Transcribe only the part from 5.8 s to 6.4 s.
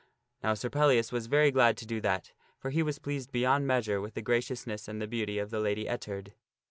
Ettard.